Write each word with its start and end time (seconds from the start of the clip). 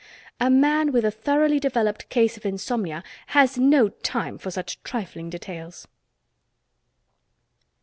A 0.39 0.49
man 0.49 0.91
with 0.91 1.05
a 1.05 1.11
thoroughly 1.11 1.59
developed 1.59 2.09
case 2.09 2.35
of 2.35 2.43
insomnia 2.43 3.03
has 3.37 3.59
no 3.59 3.89
time 3.89 4.39
for 4.39 4.49
such 4.49 4.81
trifling 4.81 5.29
details. 5.29 5.87